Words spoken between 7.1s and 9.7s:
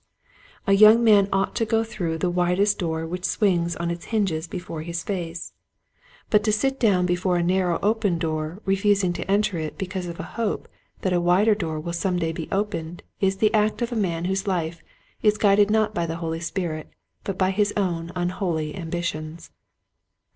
to sit down before a narrow open door re fusing to enter